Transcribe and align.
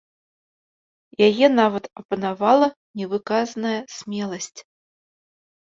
Яе 1.27 1.47
нават 1.59 1.83
апанавала 2.03 2.67
невыказная 3.03 3.79
смеласць. 3.99 4.55